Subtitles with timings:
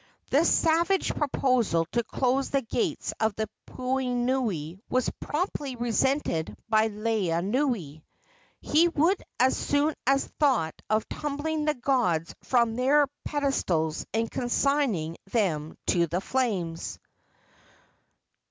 [0.31, 8.01] This savage proposal to close the gates of the puhonui was promptly resented by Laeanui.
[8.61, 15.17] He would as soon have thought of tumbling the gods from their pedestals and consigning
[15.27, 16.97] them to the flames.